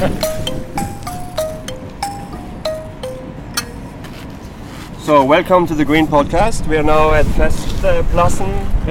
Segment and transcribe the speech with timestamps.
[0.00, 0.06] So,
[5.26, 6.66] welcome to the Green Podcast.
[6.66, 8.48] We are now at Festplassen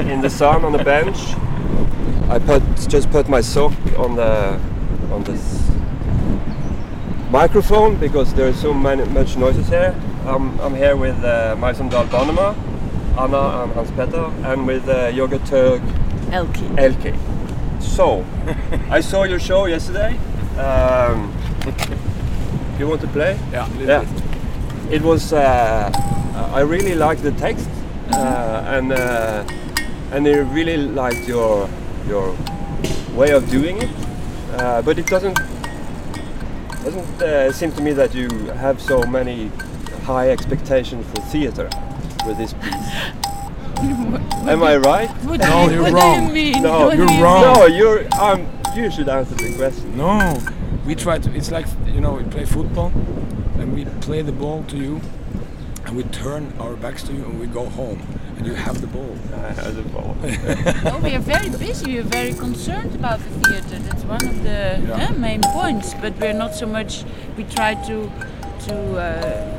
[0.08, 1.18] in the sun on the bench.
[2.30, 4.60] I put just put my sock on the
[5.12, 5.72] on this
[7.31, 9.99] microphone because there is so many, much noises here.
[10.26, 12.55] I'm, I'm here with uh, Maisendal Banema,
[13.17, 15.81] Anna and Hans Petter, and with uh, Yoga Turg
[16.31, 16.77] Elke.
[16.77, 17.16] Elke.
[17.80, 18.23] So,
[18.91, 20.20] I saw your show yesterday.
[20.59, 21.31] Um,
[22.77, 23.40] you want to play?
[23.52, 24.05] Yeah, Yeah.
[24.91, 25.34] It was.
[25.34, 25.91] Uh,
[26.54, 27.70] I really liked the text,
[28.12, 29.44] uh, and uh,
[30.12, 31.70] and I really liked your
[32.08, 32.36] your
[33.14, 33.90] way of doing it.
[34.58, 35.38] Uh, but it doesn't
[36.84, 39.52] doesn't uh, seem to me that you have so many
[40.05, 41.70] high expectations for theater
[42.26, 42.73] with this piece.
[44.50, 45.09] Am I right?
[45.23, 46.20] What, No, you, you're what wrong.
[46.20, 46.64] do you mean?
[46.64, 47.41] No, What you're do you wrong.
[47.44, 48.08] No, you're.
[48.20, 48.48] Um,
[48.84, 49.98] you should answer the question.
[49.98, 50.38] No,
[50.86, 51.34] we try to.
[51.36, 52.92] It's like you know, we play football,
[53.58, 55.02] and we play the ball to you,
[55.86, 58.02] and we turn our backs to you, and we go home,
[58.38, 59.16] and you have the ball.
[59.34, 60.16] I have the ball.
[60.94, 61.94] Oh, we are very busy.
[61.94, 63.80] We are very concerned about the theatre.
[63.80, 65.08] That's one of the Yeah.
[65.09, 65.94] eh, main points.
[66.02, 67.03] But we're not so much.
[67.38, 68.09] We try to
[68.68, 69.59] to uh,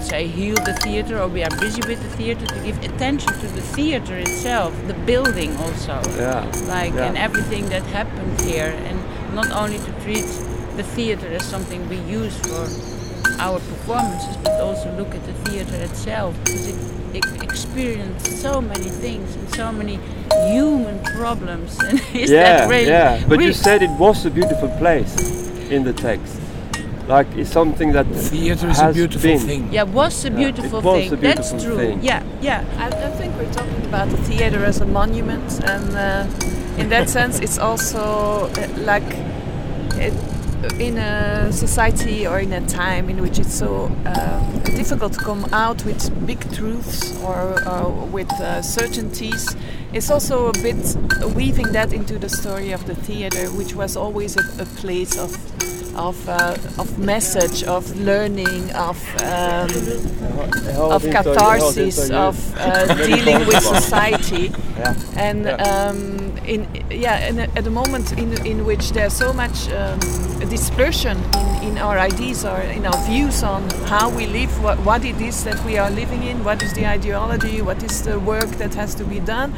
[0.00, 3.46] say heal the theatre, or we are busy with the theatre to give attention to
[3.48, 6.44] the theatre itself, the building also, Yeah.
[6.68, 7.06] like Yeah.
[7.06, 8.98] and everything that happened here, and
[9.34, 10.26] not only to treat
[10.76, 12.66] the theatre as something we use for
[13.40, 16.76] our performances, but also look at the theatre itself because it,
[17.14, 19.98] it experienced so many things and so many
[20.50, 21.78] human problems.
[21.88, 22.86] And is yeah, that really?
[22.88, 23.22] yeah.
[23.28, 25.14] But you said it was a beautiful place
[25.70, 26.36] in the text.
[27.12, 29.38] Like it's something that Theater is a has beautiful been.
[29.40, 29.68] thing.
[29.70, 31.12] Yeah, was a Yeah, beautiful it was thing.
[31.12, 31.76] a That's true.
[31.76, 32.02] thing.
[32.02, 32.64] Yeah, yeah.
[32.78, 37.10] I, I think we're talking about the theater as a monument, and uh, in that
[37.10, 38.00] sense, it's also
[38.48, 39.04] uh, like
[40.00, 40.14] it,
[40.80, 44.40] in a society or in a time in which it's so uh,
[44.80, 49.54] difficult to come out with big truths or, or with uh, certainties.
[49.92, 50.96] It's also a bit
[51.36, 55.36] weaving that into the story of the theater, which was always a, a place of
[55.94, 59.68] of uh, of message, of learning, of um,
[60.92, 64.94] of catharsis, of uh, dealing with society, Yeah.
[65.16, 69.98] and um, in yeah, and at the moment in in which there's so much um,
[70.48, 71.16] dispersion
[71.62, 75.20] in, in our ideas or in our views on how we live, what, what it
[75.20, 78.74] is that we are living in, what is the ideology, what is the work that
[78.74, 79.54] has to be done.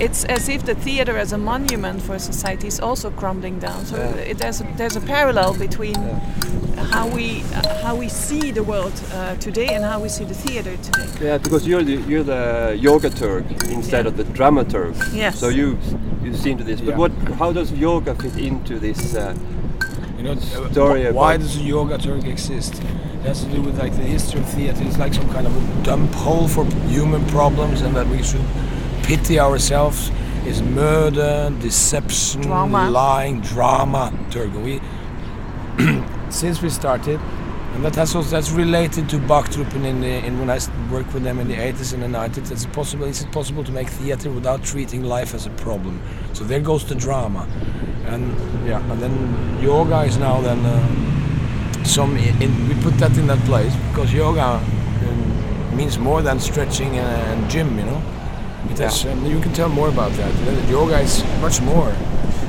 [0.00, 3.86] It's as if the theater as a monument for society is also crumbling down.
[3.86, 4.30] So Yeah.
[4.30, 6.84] it, there's a, there's a parallel between Yeah.
[6.94, 10.34] how we uh, how we see the world uh, today and how we see the
[10.46, 11.08] theater today.
[11.26, 13.44] Yeah, because you're the you're the yoga Turk
[13.76, 14.10] instead Yeah.
[14.10, 14.94] of the dramaturg.
[15.22, 15.38] Yes.
[15.42, 15.68] So you
[16.24, 16.80] you seem to this.
[16.80, 17.02] But Yeah.
[17.02, 17.12] what?
[17.42, 19.00] How does yoga fit into this?
[19.14, 19.34] Uh,
[20.18, 22.72] You know, uh, Story wh- why about- does yoga Turk exist?
[23.20, 24.82] It has to do with like the history of theater.
[24.88, 26.64] It's like some kind of a dump hole for
[26.96, 28.44] human problems, and that we should
[29.08, 30.10] pity ourselves.
[30.52, 32.90] Is murder, deception, Drama.
[32.90, 34.50] lying, drama, Turk.
[34.66, 34.74] We
[36.30, 37.20] since we started,
[37.74, 40.58] and that has also that's related to Baktruppen in the in when I
[40.92, 42.52] worked with them in the 80s and the 90s.
[42.52, 43.06] It's possible.
[43.06, 46.00] Is it possible to make theater without treating life as a problem?
[46.32, 47.48] So there goes the drama,
[48.06, 48.36] and
[48.66, 53.44] yeah, and then yoga is now then uh, some in, we put that in that
[53.44, 57.76] place because yoga um, means more than stretching and, and gym.
[57.78, 58.02] You know,
[58.70, 59.04] it has.
[59.04, 60.68] Um, you can tell more about that.
[60.70, 61.92] Yoga is much more.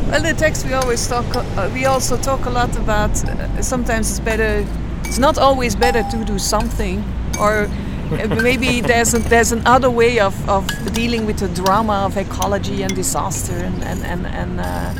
[0.09, 1.25] Well, the text we always talk.
[1.35, 3.11] Uh, we also talk a lot about.
[3.25, 4.65] Uh, sometimes it's better.
[5.03, 7.03] It's not always better to do something,
[7.39, 7.67] or
[8.11, 12.83] uh, maybe there's a, there's another way of, of dealing with the drama of ecology
[12.83, 14.93] and disaster and and and, and uh,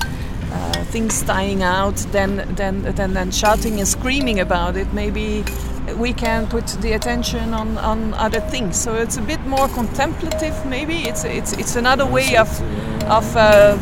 [0.52, 4.92] uh, things dying out than than than than shouting and screaming about it.
[4.94, 5.44] Maybe
[5.98, 8.76] we can put the attention on, on other things.
[8.78, 10.66] So it's a bit more contemplative.
[10.66, 12.50] Maybe it's it's it's another way of
[13.10, 13.78] of uh,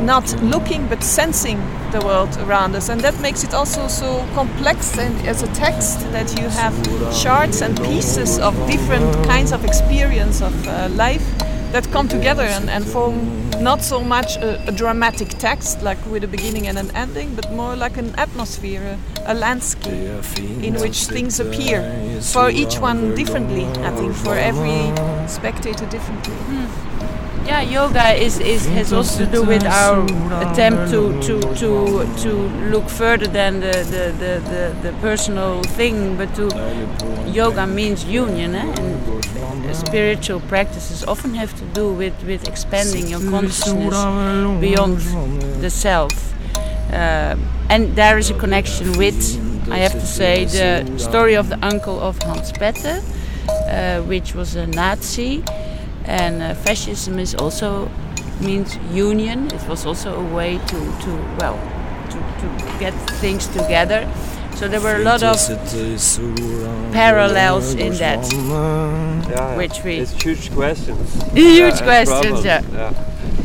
[0.00, 1.58] not looking but sensing
[1.92, 4.98] the world around us, and that makes it also so complex.
[4.98, 6.74] And as a text, that you have
[7.14, 11.35] shards and pieces of different kinds of experience of uh, life
[11.76, 16.24] that come together and, and form not so much a, a dramatic text like with
[16.24, 19.92] a beginning and an ending, but more like an atmosphere, a, a landscape
[20.62, 21.78] in which things appear
[22.22, 23.66] for each one differently.
[23.88, 24.80] I think for every
[25.28, 26.34] spectator differently.
[27.44, 30.02] Yeah, yoga is, is has also to do with our
[30.50, 31.70] attempt to to to,
[32.22, 32.32] to
[32.72, 36.48] look further than the, the, the, the, the personal thing, but to
[37.30, 38.74] yoga means union, eh?
[38.80, 39.35] and
[39.76, 43.94] spiritual practices often have to do with, with expanding your consciousness
[44.60, 44.98] beyond
[45.60, 46.12] the self.
[46.92, 47.36] Uh,
[47.68, 49.18] and there is a connection with,
[49.70, 53.02] I have to say, the story of the uncle of Hans Petter,
[53.68, 55.42] uh, which was a Nazi.
[56.04, 57.90] And uh, fascism is also
[58.40, 59.46] means union.
[59.48, 61.58] It was also a way to, to well,
[62.10, 64.06] to, to get things together.
[64.56, 65.36] So there were a lot of
[66.92, 68.24] parallels in that.
[68.32, 71.22] Yeah, Which we- it's huge questions.
[71.34, 72.92] Huge and questions, problems, yeah.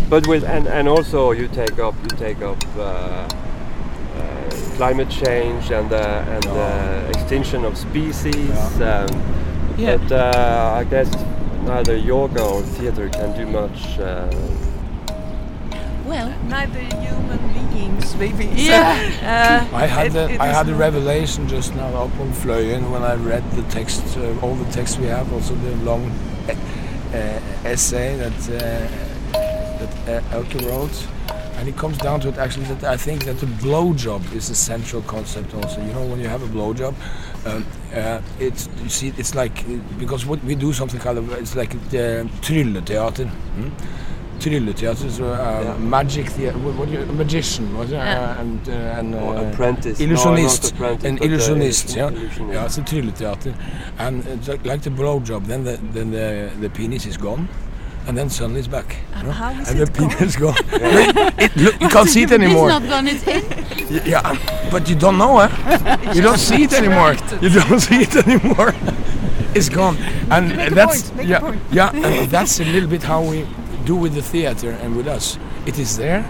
[0.10, 5.72] But with and, and also you take up you take up uh, uh, climate change
[5.72, 8.82] and uh, and uh, extinction of species.
[8.82, 9.08] Um,
[9.78, 9.98] Yeah.
[9.98, 11.10] But uh, I guess
[11.66, 13.98] neither yoga or theater can do much.
[16.12, 17.40] Uh, Well, Neither human
[17.74, 18.46] beings, maybe.
[18.48, 19.64] So- yeah.
[19.72, 22.90] Uh, I had It- the, it I had a revelation just now up on Fløyen
[22.92, 26.12] when I read the text, uh, all the text we have, also the long
[26.50, 28.88] uh, essay that uh,
[29.80, 31.08] that uh, Elke wrote,
[31.58, 34.56] and it comes down to it actually that I think that the blowjob is a
[34.56, 35.82] central concept also.
[35.82, 36.94] You know, when you have a blowjob,
[37.46, 37.66] um,
[37.96, 39.64] uh, it's you see, it's like
[40.00, 43.28] because what we do something kind of it's like the trylleteater.
[43.30, 43.70] Hmm?
[44.42, 45.78] Trylleteater, so uh, Yeah.
[45.78, 48.42] magic theater, what, what do you, magician, what, uh, Yeah.
[48.42, 50.00] and uh, and or uh, apprentice.
[50.00, 52.54] Illusionist, not apprentice, an but, uh, illusionist, yeah, illusionist.
[52.56, 53.54] yeah, it's a trylleteater,
[54.00, 55.46] and it's like, like the blowjob.
[55.46, 57.48] Then the then the, the penis is gone,
[58.08, 58.90] and then suddenly it's back.
[59.18, 59.32] you know?
[59.32, 60.56] how is and it the penis is gone.
[61.46, 62.68] it, look, you can't see it it's anymore.
[62.70, 63.08] not gone.
[63.08, 63.44] It's in.
[64.12, 64.38] Yeah,
[64.72, 65.50] but you don't know, eh?
[66.16, 67.14] You don't see it anymore.
[67.42, 68.74] You don't see it anymore.
[69.54, 69.98] It's gone,
[70.32, 71.62] and Make a that's point, make a yeah, point.
[71.74, 73.46] yeah, and that's a little bit how we
[73.82, 75.38] do with the theater and with us.
[75.66, 76.28] It is there.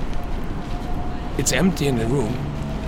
[1.38, 2.36] It's empty in the room,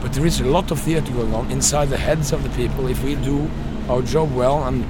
[0.01, 2.87] but there is a lot of theater going on inside the heads of the people.
[2.87, 3.49] If we do
[3.89, 4.85] our job well and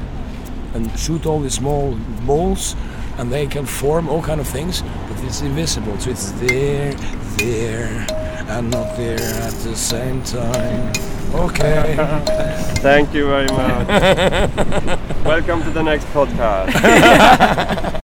[0.74, 2.76] and shoot all the small balls,
[3.18, 6.00] and they can form all kind of things, but it's invisible.
[6.00, 6.94] So it's there,
[7.38, 8.08] there,
[8.48, 10.92] and not there at the same time.
[11.34, 11.96] Okay.
[12.78, 13.88] Thank you very much.
[15.26, 17.90] Welcome to the next podcast.